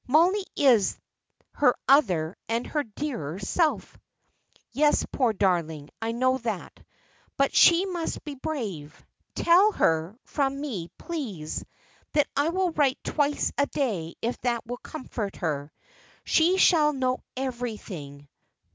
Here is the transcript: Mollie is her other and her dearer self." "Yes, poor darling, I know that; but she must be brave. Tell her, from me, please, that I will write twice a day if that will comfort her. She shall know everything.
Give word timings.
Mollie 0.07 0.47
is 0.55 0.97
her 1.51 1.75
other 1.87 2.35
and 2.49 2.65
her 2.65 2.81
dearer 2.81 3.37
self." 3.37 3.99
"Yes, 4.71 5.05
poor 5.11 5.31
darling, 5.31 5.91
I 6.01 6.11
know 6.11 6.39
that; 6.39 6.79
but 7.37 7.55
she 7.55 7.85
must 7.85 8.23
be 8.23 8.33
brave. 8.33 9.05
Tell 9.35 9.71
her, 9.73 10.17
from 10.23 10.59
me, 10.59 10.87
please, 10.97 11.63
that 12.13 12.25
I 12.35 12.49
will 12.49 12.71
write 12.71 12.97
twice 13.03 13.51
a 13.59 13.67
day 13.67 14.15
if 14.23 14.41
that 14.41 14.65
will 14.65 14.77
comfort 14.77 15.35
her. 15.35 15.71
She 16.23 16.57
shall 16.57 16.93
know 16.93 17.19
everything. 17.37 18.27